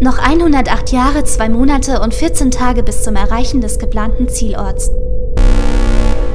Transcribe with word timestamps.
Noch 0.00 0.18
108 0.18 0.92
Jahre, 0.92 1.24
2 1.24 1.48
Monate 1.48 2.00
und 2.00 2.14
14 2.14 2.52
Tage 2.52 2.84
bis 2.84 3.02
zum 3.02 3.16
Erreichen 3.16 3.60
des 3.60 3.80
geplanten 3.80 4.28
Zielorts. 4.28 4.92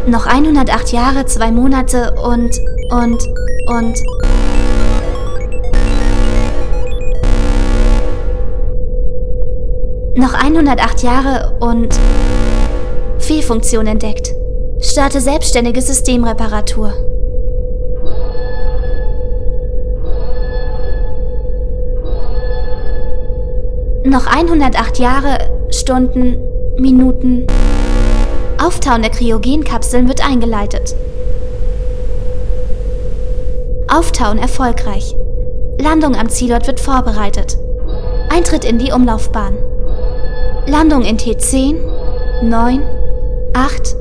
Noch 0.06 0.26
108 0.26 0.92
Jahre, 0.92 1.26
2 1.26 1.52
Monate 1.52 2.14
und, 2.22 2.60
und, 2.92 3.24
und... 3.68 3.98
Noch 10.18 10.34
108 10.34 11.04
Jahre 11.04 11.58
und... 11.62 11.98
Fehlfunktion 13.20 13.88
entdeckt. 13.88 14.34
Starte 14.82 15.22
selbstständige 15.22 15.82
Systemreparatur. 15.82 17.13
Noch 24.06 24.28
108 24.28 25.00
Jahre, 25.00 25.38
Stunden, 25.70 26.36
Minuten. 26.78 27.48
Auftauen 28.62 29.02
der 29.02 29.12
Kryogenkapseln 29.12 30.10
wird 30.10 30.28
eingeleitet. 30.28 30.94
Auftauen 33.88 34.40
erfolgreich. 34.40 35.16
Landung 35.80 36.18
am 36.18 36.28
Zielort 36.28 36.68
wird 36.68 36.82
vorbereitet. 36.82 37.58
Eintritt 38.30 38.66
in 38.66 38.78
die 38.78 38.92
Umlaufbahn. 38.92 39.58
Landung 40.68 41.04
in 41.04 41.18
T10, 41.18 41.78
9, 42.44 42.82
8, 43.54 43.96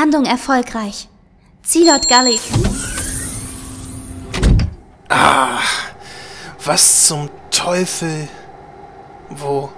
Landung 0.00 0.26
erfolgreich. 0.26 1.08
Zielort 1.64 2.06
Gully. 2.06 2.38
Ah, 5.08 5.58
was 6.64 7.08
zum 7.08 7.28
Teufel? 7.50 8.28
Wo. 9.28 9.70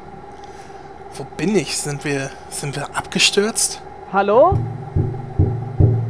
Wo 1.14 1.24
bin 1.38 1.56
ich? 1.56 1.74
Sind 1.78 2.04
wir. 2.04 2.28
Sind 2.50 2.76
wir 2.76 2.94
abgestürzt? 2.94 3.80
Hallo? 4.12 4.58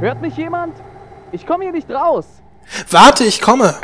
Hört 0.00 0.20
mich 0.20 0.36
jemand? 0.36 0.74
Ich 1.30 1.46
komme 1.46 1.62
hier 1.62 1.72
nicht 1.72 1.88
raus. 1.88 2.26
Warte, 2.90 3.22
ich 3.22 3.40
komme! 3.40 3.76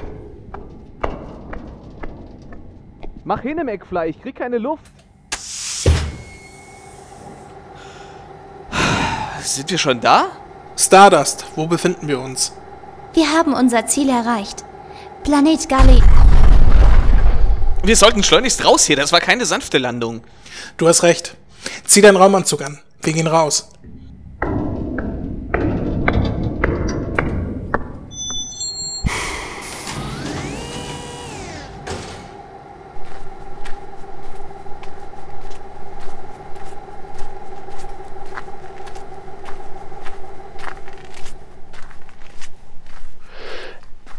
Mach 3.23 3.43
hin 3.43 3.59
im 3.59 3.69
Eckfly, 3.69 4.09
ich 4.09 4.21
krieg 4.21 4.35
keine 4.35 4.59
Luft. 4.59 4.91
Sind 9.47 9.71
wir 9.71 9.79
schon 9.79 10.01
da? 10.01 10.27
Stardust, 10.77 11.47
wo 11.55 11.69
befinden 11.69 12.09
wir 12.09 12.19
uns? 12.19 12.53
Wir 13.15 13.33
haben 13.33 13.55
unser 13.55 13.87
Ziel 13.87 14.09
erreicht. 14.09 14.65
Planet 15.23 15.69
Gully. 15.69 16.03
Wir 17.85 17.97
sollten 17.97 18.25
schleunigst 18.25 18.65
raus 18.65 18.87
hier, 18.87 18.97
das 18.97 19.13
war 19.13 19.21
keine 19.21 19.47
sanfte 19.47 19.79
Landung. 19.79 20.23
Du 20.77 20.89
hast 20.89 21.05
recht. 21.05 21.37
Zieh 21.85 22.01
deinen 22.01 22.17
Raumanzug 22.17 22.61
an. 22.63 22.81
Wir 23.03 23.13
gehen 23.13 23.29
raus. 23.29 23.69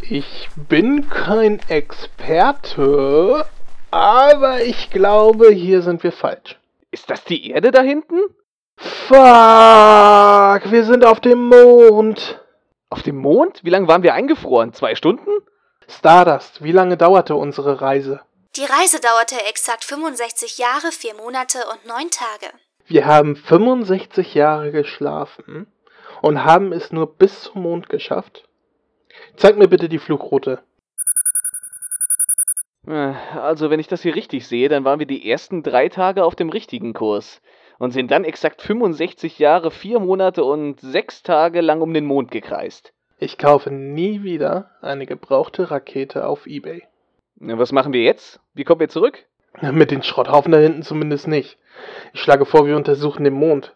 Ich 0.10 0.48
bin 0.56 1.10
kein 1.10 1.60
Experte, 1.68 3.46
aber 3.92 4.62
ich 4.62 4.90
glaube, 4.90 5.52
hier 5.52 5.82
sind 5.82 6.02
wir 6.02 6.14
falsch. 6.14 6.58
Ist 6.92 7.10
das 7.10 7.26
die 7.26 7.52
Erde 7.52 7.72
da 7.72 7.82
hinten? 7.82 8.16
Fuck, 8.78 9.18
wir 10.72 10.86
sind 10.86 11.04
auf 11.04 11.20
dem 11.20 11.50
Mond. 11.50 12.40
Auf 12.90 13.04
dem 13.04 13.18
Mond? 13.18 13.66
Wie 13.66 13.70
lange 13.70 13.90
waren 13.90 14.02
wir 14.02 14.14
eingefroren? 14.14 14.72
Zwei 14.72 14.96
Stunden? 14.96 15.30
Stardust, 15.90 16.64
wie 16.64 16.72
lange 16.72 16.96
dauerte 16.96 17.36
unsere 17.36 17.82
Reise? 17.82 18.22
Die 18.56 18.64
Reise 18.64 19.02
dauerte 19.02 19.36
exakt 19.50 19.84
65 19.84 20.58
Jahre, 20.58 20.94
4 20.94 21.16
Monate 21.16 21.60
und 21.70 21.86
9 21.86 22.10
Tage. 22.12 22.54
Wir 22.86 23.06
haben 23.06 23.36
65 23.36 24.36
Jahre 24.36 24.72
geschlafen 24.72 25.68
und 26.22 26.46
haben 26.46 26.72
es 26.72 26.94
nur 26.94 27.08
bis 27.18 27.42
zum 27.42 27.64
Mond 27.64 27.90
geschafft. 27.90 28.47
Zeig 29.36 29.58
mir 29.58 29.68
bitte 29.68 29.90
die 29.90 30.00
Flugroute. 30.00 30.60
Äh, 32.88 33.14
Also, 33.36 33.70
wenn 33.70 33.80
ich 33.80 33.88
das 33.88 34.02
hier 34.02 34.16
richtig 34.16 34.48
sehe, 34.48 34.70
dann 34.70 34.86
waren 34.86 35.00
wir 35.00 35.06
die 35.08 35.30
ersten 35.30 35.64
drei 35.64 35.90
Tage 35.90 36.24
auf 36.24 36.36
dem 36.36 36.50
richtigen 36.50 36.94
Kurs 36.94 37.42
und 37.80 37.92
sind 37.92 38.12
dann 38.12 38.24
exakt 38.24 38.62
65 38.62 39.40
Jahre, 39.40 39.72
vier 39.72 40.00
Monate 40.00 40.44
und 40.44 40.80
sechs 40.80 41.22
Tage 41.24 41.62
lang 41.62 41.82
um 41.82 41.94
den 41.94 42.06
Mond 42.06 42.32
gekreist. 42.32 42.94
Ich 43.20 43.38
kaufe 43.38 43.72
nie 43.72 44.24
wieder 44.24 44.72
eine 44.82 45.06
gebrauchte 45.06 45.72
Rakete 45.72 46.28
auf 46.28 46.46
Ebay. 46.46 46.84
Na, 47.40 47.58
Was 47.58 47.72
machen 47.72 47.94
wir 47.94 48.02
jetzt? 48.04 48.40
Wie 48.54 48.64
kommen 48.64 48.80
wir 48.80 48.90
zurück? 48.90 49.26
Mit 49.62 49.90
den 49.92 50.04
Schrotthaufen 50.04 50.52
da 50.52 50.60
hinten 50.60 50.84
zumindest 50.84 51.28
nicht. 51.28 51.58
Ich 52.14 52.22
schlage 52.22 52.46
vor, 52.46 52.68
wir 52.68 52.76
untersuchen 52.76 53.24
den 53.24 53.34
Mond. 53.34 53.76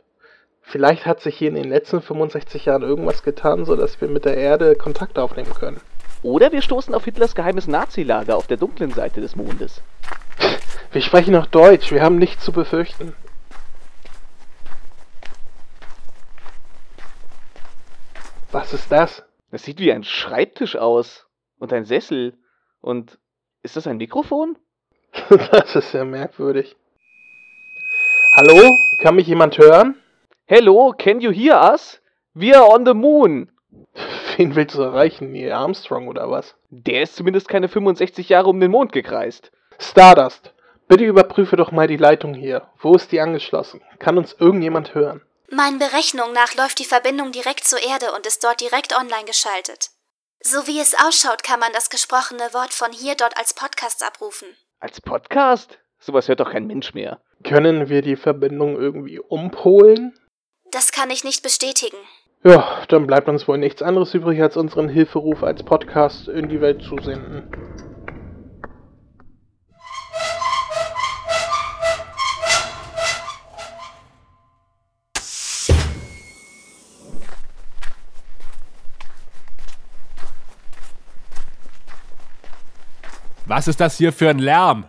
Vielleicht 0.72 1.06
hat 1.06 1.20
sich 1.20 1.38
hier 1.38 1.50
in 1.50 1.56
den 1.56 1.68
letzten 1.68 2.02
65 2.02 2.64
Jahren 2.64 2.82
irgendwas 2.82 3.24
getan, 3.24 3.66
sodass 3.66 4.00
wir 4.00 4.08
mit 4.08 4.24
der 4.24 4.38
Erde 4.38 4.76
Kontakt 4.76 5.20
aufnehmen 5.20 5.54
können. 5.54 5.82
Oder 6.24 6.54
wir 6.54 6.62
stoßen 6.62 6.96
auf 6.96 7.04
Hitlers 7.04 7.36
geheimes 7.36 7.68
Nazilager 7.68 8.38
auf 8.38 8.48
der 8.48 8.56
dunklen 8.56 8.92
Seite 8.92 9.20
des 9.20 9.36
Mondes. 9.36 9.82
Wir 10.94 11.02
sprechen 11.02 11.32
noch 11.32 11.48
Deutsch, 11.48 11.92
wir 11.94 12.02
haben 12.02 12.18
nichts 12.18 12.44
zu 12.44 12.52
befürchten. 12.52 13.14
Was 18.52 18.74
ist 18.74 18.92
das? 18.92 19.24
Das 19.52 19.64
sieht 19.64 19.80
wie 19.80 19.94
ein 19.94 20.04
Schreibtisch 20.04 20.76
aus. 20.76 21.28
Und 21.60 21.72
ein 21.72 21.86
Sessel. 21.86 22.34
Und 22.82 23.20
ist 23.64 23.78
das 23.78 23.88
ein 23.88 23.98
Mikrofon? 23.98 24.58
Das 25.52 25.76
ist 25.78 25.94
ja 25.94 26.04
merkwürdig. 26.04 26.76
Hallo? 28.36 28.78
Kann 29.00 29.16
mich 29.16 29.28
jemand 29.28 29.58
hören? 29.58 30.01
Hello, 30.46 30.92
can 30.98 31.22
you 31.22 31.32
hear 31.32 31.56
us? 31.56 32.02
We 32.34 32.54
are 32.54 32.68
on 32.74 32.86
the 32.86 32.94
moon. 32.94 33.52
Wen 34.38 34.56
willst 34.56 34.76
du 34.76 34.82
erreichen? 34.82 35.32
Neil 35.32 35.52
Armstrong 35.52 36.08
oder 36.08 36.30
was? 36.30 36.56
Der 36.70 37.04
ist 37.04 37.16
zumindest 37.16 37.48
keine 37.48 37.70
65 37.70 38.28
Jahre 38.30 38.50
um 38.50 38.60
den 38.60 38.72
Mond 38.72 38.92
gekreist. 38.92 39.52
Stardust, 39.80 40.54
bitte 40.88 41.06
überprüfe 41.06 41.56
doch 41.56 41.72
mal 41.72 41.88
die 41.88 41.98
Leitung 41.98 42.34
hier. 42.34 42.68
Wo 42.80 42.96
ist 42.96 43.12
die 43.12 43.22
angeschlossen? 43.22 43.82
Kann 44.00 44.18
uns 44.18 44.34
irgendjemand 44.34 44.94
hören? 44.94 45.22
Meinen 45.50 45.80
Berechnungen 45.80 46.34
nach 46.34 46.56
läuft 46.56 46.80
die 46.80 46.86
Verbindung 46.86 47.32
direkt 47.32 47.64
zur 47.64 47.80
Erde 47.80 48.14
und 48.16 48.26
ist 48.26 48.44
dort 48.44 48.62
direkt 48.62 48.98
online 48.98 49.26
geschaltet. 49.26 49.90
So 50.42 50.66
wie 50.66 50.80
es 50.80 50.96
ausschaut, 50.96 51.44
kann 51.44 51.60
man 51.60 51.72
das 51.74 51.90
gesprochene 51.90 52.54
Wort 52.54 52.74
von 52.74 52.92
hier 52.92 53.16
dort 53.16 53.38
als 53.38 53.54
Podcast 53.54 54.04
abrufen. 54.04 54.48
Als 54.80 55.00
Podcast? 55.00 55.78
Sowas 56.00 56.28
hört 56.28 56.40
doch 56.40 56.52
kein 56.52 56.68
Mensch 56.68 56.94
mehr. 56.94 57.22
Können 57.44 57.90
wir 57.90 58.02
die 58.02 58.16
Verbindung 58.16 58.76
irgendwie 58.76 59.20
umpolen? 59.20 60.18
Das 60.72 60.94
kann 60.94 61.10
ich 61.10 61.26
nicht 61.26 61.44
bestätigen. 61.44 61.98
Ja, 62.44 62.86
dann 62.88 63.06
bleibt 63.06 63.28
uns 63.28 63.46
wohl 63.46 63.58
nichts 63.58 63.82
anderes 63.82 64.14
übrig, 64.14 64.42
als 64.42 64.56
unseren 64.56 64.88
Hilferuf 64.88 65.44
als 65.44 65.64
Podcast 65.64 66.30
in 66.30 66.48
die 66.48 66.62
Welt 66.62 66.82
zu 66.82 66.98
senden. 66.98 67.52
Was 83.46 83.68
ist 83.68 83.82
das 83.82 83.98
hier 83.98 84.14
für 84.14 84.30
ein 84.30 84.40
Lärm? 84.40 84.86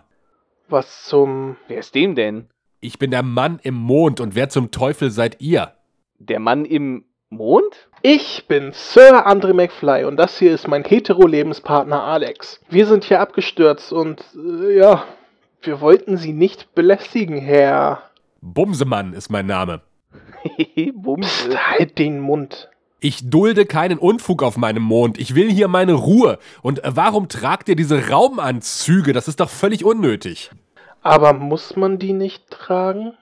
Was 0.69 1.03
zum... 1.03 1.57
Wer 1.67 1.79
ist 1.79 1.93
dem 1.93 2.15
denn? 2.15 2.52
Ich 2.83 2.99
bin 2.99 3.11
der 3.11 3.23
Mann 3.23 3.61
im 3.63 3.75
Mond 3.75 4.19
und 4.19 4.35
wer 4.35 4.49
zum 4.49 4.69
Teufel 4.69 5.09
seid 5.09 5.39
ihr? 5.39 5.71
Der 6.19 6.41
Mann 6.41 6.65
im 6.65 7.05
Mond? 7.29 7.87
Ich 8.01 8.43
bin 8.49 8.71
Sir 8.73 9.25
Andre 9.25 9.53
McFly 9.53 10.03
und 10.03 10.17
das 10.17 10.37
hier 10.37 10.51
ist 10.53 10.67
mein 10.67 10.83
hetero-Lebenspartner 10.83 12.03
Alex. 12.03 12.59
Wir 12.67 12.85
sind 12.85 13.05
hier 13.05 13.21
abgestürzt 13.21 13.93
und 13.93 14.21
äh, 14.35 14.75
ja, 14.75 15.05
wir 15.61 15.79
wollten 15.79 16.17
Sie 16.17 16.33
nicht 16.33 16.75
belästigen, 16.75 17.37
Herr. 17.37 18.03
Bumsemann 18.41 19.13
ist 19.13 19.29
mein 19.29 19.45
Name. 19.45 19.79
Bums. 20.93 21.25
Psst, 21.25 21.57
halt 21.57 21.97
den 21.97 22.19
Mund. 22.19 22.69
Ich 22.99 23.29
dulde 23.29 23.65
keinen 23.65 23.97
Unfug 23.97 24.43
auf 24.43 24.57
meinem 24.57 24.83
Mond. 24.83 25.17
Ich 25.17 25.35
will 25.35 25.49
hier 25.49 25.69
meine 25.69 25.93
Ruhe. 25.93 26.37
Und 26.61 26.81
warum 26.83 27.29
tragt 27.29 27.69
ihr 27.69 27.77
diese 27.77 28.09
Raumanzüge? 28.09 29.13
Das 29.13 29.29
ist 29.29 29.39
doch 29.39 29.49
völlig 29.49 29.85
unnötig. 29.85 30.51
Aber 31.03 31.33
muss 31.33 31.75
man 31.75 31.99
die 31.99 32.13
nicht 32.13 32.49
tragen? 32.49 33.17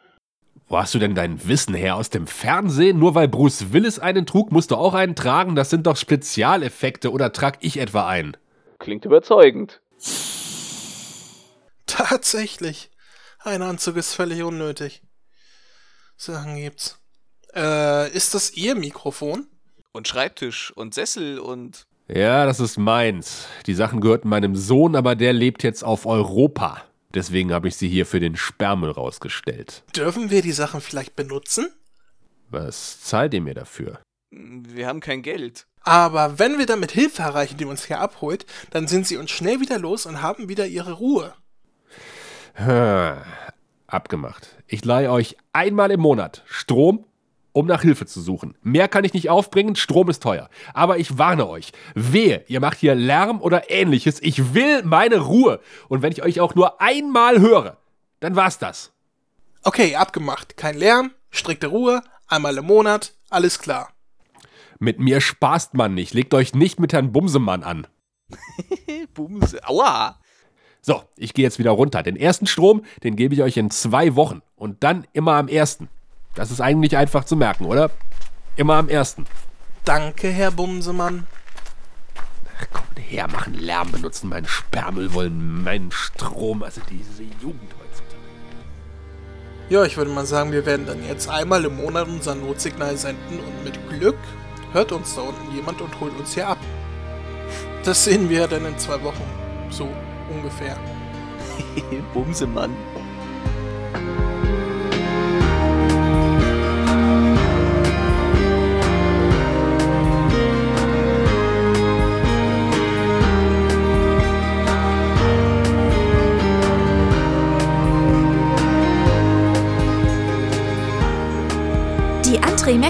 Wo 0.67 0.77
hast 0.77 0.93
du 0.93 0.99
denn 0.99 1.15
dein 1.15 1.45
Wissen 1.47 1.73
her? 1.73 1.95
Aus 1.95 2.09
dem 2.09 2.27
Fernsehen? 2.27 2.99
Nur 2.99 3.15
weil 3.15 3.27
Bruce 3.27 3.73
Willis 3.73 3.99
einen 3.99 4.25
trug, 4.25 4.51
musst 4.51 4.71
du 4.71 4.75
auch 4.75 4.93
einen 4.93 5.15
tragen? 5.15 5.55
Das 5.55 5.69
sind 5.69 5.87
doch 5.87 5.97
Spezialeffekte. 5.97 7.11
Oder 7.11 7.33
trag 7.33 7.57
ich 7.61 7.77
etwa 7.77 8.07
einen? 8.07 8.37
Klingt 8.79 9.03
überzeugend. 9.03 9.81
Tatsächlich. 11.87 12.91
Ein 13.39 13.63
Anzug 13.63 13.97
ist 13.97 14.13
völlig 14.13 14.43
unnötig. 14.43 15.01
Sachen 16.15 16.55
gibt's. 16.55 16.99
Äh, 17.55 18.11
ist 18.11 18.35
das 18.35 18.55
Ihr 18.55 18.75
Mikrofon? 18.75 19.47
Und 19.91 20.07
Schreibtisch 20.07 20.71
und 20.71 20.93
Sessel 20.93 21.39
und. 21.39 21.85
Ja, 22.07 22.45
das 22.45 22.59
ist 22.59 22.77
meins. 22.77 23.47
Die 23.65 23.73
Sachen 23.73 23.99
gehörten 23.99 24.29
meinem 24.29 24.55
Sohn, 24.55 24.95
aber 24.95 25.15
der 25.15 25.33
lebt 25.33 25.63
jetzt 25.63 25.83
auf 25.83 26.05
Europa. 26.05 26.83
Deswegen 27.13 27.53
habe 27.53 27.67
ich 27.67 27.75
sie 27.75 27.89
hier 27.89 28.05
für 28.05 28.19
den 28.19 28.35
Sperrmüll 28.35 28.91
rausgestellt. 28.91 29.83
Dürfen 29.95 30.29
wir 30.29 30.41
die 30.41 30.51
Sachen 30.51 30.81
vielleicht 30.81 31.15
benutzen? 31.15 31.69
Was 32.49 33.01
zahlt 33.01 33.33
ihr 33.33 33.41
mir 33.41 33.53
dafür? 33.53 33.99
Wir 34.31 34.87
haben 34.87 34.99
kein 34.99 35.21
Geld. 35.21 35.67
Aber 35.81 36.39
wenn 36.39 36.57
wir 36.57 36.65
damit 36.65 36.91
Hilfe 36.91 37.23
erreichen, 37.23 37.57
die 37.57 37.65
uns 37.65 37.85
hier 37.85 37.99
abholt, 37.99 38.45
dann 38.69 38.87
sind 38.87 39.07
sie 39.07 39.17
uns 39.17 39.31
schnell 39.31 39.59
wieder 39.59 39.79
los 39.79 40.05
und 40.05 40.21
haben 40.21 40.47
wieder 40.47 40.67
ihre 40.67 40.93
Ruhe. 40.93 41.33
Abgemacht. 43.87 44.55
Ich 44.67 44.85
leihe 44.85 45.11
euch 45.11 45.37
einmal 45.53 45.91
im 45.91 46.01
Monat 46.01 46.43
Strom, 46.45 47.05
um 47.53 47.67
nach 47.67 47.81
Hilfe 47.81 48.05
zu 48.05 48.21
suchen. 48.21 48.55
Mehr 48.61 48.87
kann 48.87 49.03
ich 49.03 49.13
nicht 49.13 49.29
aufbringen, 49.29 49.75
Strom 49.75 50.09
ist 50.09 50.23
teuer. 50.23 50.49
Aber 50.73 50.97
ich 50.97 51.17
warne 51.17 51.47
euch, 51.47 51.71
wehe, 51.95 52.43
ihr 52.47 52.59
macht 52.59 52.77
hier 52.77 52.95
Lärm 52.95 53.41
oder 53.41 53.69
ähnliches. 53.69 54.21
Ich 54.21 54.53
will 54.53 54.83
meine 54.83 55.19
Ruhe. 55.19 55.59
Und 55.87 56.01
wenn 56.01 56.11
ich 56.11 56.23
euch 56.23 56.39
auch 56.39 56.55
nur 56.55 56.81
einmal 56.81 57.39
höre, 57.39 57.77
dann 58.19 58.35
war's 58.35 58.59
das. 58.59 58.91
Okay, 59.63 59.95
abgemacht. 59.95 60.57
Kein 60.57 60.77
Lärm, 60.77 61.11
strikte 61.29 61.67
Ruhe, 61.67 62.01
einmal 62.27 62.57
im 62.57 62.65
Monat, 62.65 63.13
alles 63.29 63.59
klar. 63.59 63.89
Mit 64.79 64.99
mir 64.99 65.21
spaßt 65.21 65.75
man 65.75 65.93
nicht. 65.93 66.13
Legt 66.13 66.33
euch 66.33 66.55
nicht 66.55 66.79
mit 66.79 66.93
Herrn 66.93 67.11
Bumsemann 67.11 67.63
an. 67.63 67.85
Bums. 69.13 69.55
Aua! 69.63 70.19
So, 70.81 71.03
ich 71.15 71.35
gehe 71.35 71.43
jetzt 71.43 71.59
wieder 71.59 71.71
runter. 71.71 72.01
Den 72.01 72.15
ersten 72.15 72.47
Strom, 72.47 72.83
den 73.03 73.15
gebe 73.15 73.35
ich 73.35 73.43
euch 73.43 73.57
in 73.57 73.69
zwei 73.69 74.15
Wochen. 74.15 74.41
Und 74.55 74.83
dann 74.83 75.05
immer 75.13 75.33
am 75.33 75.47
ersten. 75.47 75.89
Das 76.35 76.51
ist 76.51 76.61
eigentlich 76.61 76.95
einfach 76.97 77.25
zu 77.25 77.35
merken, 77.35 77.65
oder? 77.65 77.91
Immer 78.55 78.75
am 78.75 78.89
ersten. 78.89 79.25
Danke, 79.83 80.29
Herr 80.29 80.51
Bumsemann. 80.51 81.27
Ach, 82.59 82.67
komm 82.71 82.83
her, 83.11 83.27
machen 83.27 83.53
Lärm, 83.55 83.91
benutzen 83.91 84.29
meinen 84.29 84.47
Sperrmüll, 84.47 85.13
wollen 85.13 85.63
meinen 85.63 85.91
Strom. 85.91 86.63
Also 86.63 86.81
diese 86.89 87.23
Jugend 87.23 87.73
heutzutage. 87.79 88.21
Ja, 89.69 89.83
ich 89.83 89.97
würde 89.97 90.11
mal 90.11 90.25
sagen, 90.25 90.51
wir 90.51 90.65
werden 90.65 90.85
dann 90.85 91.05
jetzt 91.05 91.29
einmal 91.29 91.65
im 91.65 91.77
Monat 91.77 92.07
unser 92.07 92.35
Notsignal 92.35 92.97
senden 92.97 93.39
und 93.39 93.63
mit 93.63 93.89
Glück 93.89 94.17
hört 94.73 94.91
uns 94.91 95.15
da 95.15 95.21
unten 95.21 95.55
jemand 95.55 95.81
und 95.81 95.99
holt 95.99 96.17
uns 96.17 96.33
hier 96.33 96.47
ab. 96.47 96.57
Das 97.83 98.03
sehen 98.03 98.29
wir 98.29 98.47
dann 98.47 98.65
in 98.65 98.77
zwei 98.77 99.01
Wochen. 99.03 99.23
So 99.69 99.87
ungefähr. 100.29 100.77
Bumsemann. 102.13 102.75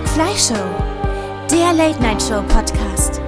McFly 0.02 0.34
Show. 0.36 0.66
Der 1.52 1.74
Late 1.74 2.02
Night 2.02 2.24
Show 2.24 2.42
Podcast. 2.44 3.22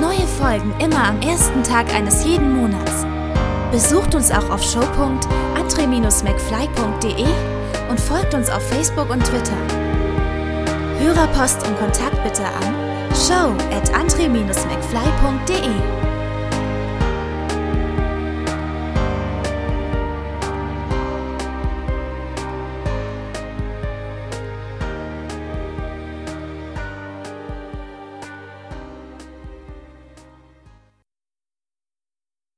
Neue 0.00 0.26
Folgen 0.38 0.72
immer 0.78 1.08
am 1.08 1.20
ersten 1.22 1.64
Tag 1.64 1.92
eines 1.92 2.24
jeden 2.24 2.56
Monats. 2.56 3.04
Besucht 3.72 4.14
uns 4.14 4.30
auch 4.30 4.48
auf 4.48 4.62
show.andre-mcfly.de 4.62 7.26
und 7.90 8.00
folgt 8.00 8.32
uns 8.34 8.48
auf 8.48 8.62
Facebook 8.68 9.10
und 9.10 9.24
Twitter. 9.24 9.56
Hörerpost 11.00 11.66
und 11.66 11.76
Kontakt 11.78 12.22
bitte 12.22 12.44
an 12.44 12.76
show 13.12 13.52
at 13.74 13.92
andre-mcfly.de. 13.92 15.99